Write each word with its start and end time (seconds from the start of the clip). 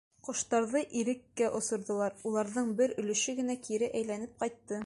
Ҡоштарҙы 0.27 0.81
иреккә 1.01 1.51
осорҙолар, 1.59 2.17
уларҙың 2.31 2.75
бер 2.83 2.99
өлөшө 3.05 3.39
генә 3.43 3.61
кире 3.69 3.95
әйләнеп 4.01 4.39
ҡайтты. 4.45 4.79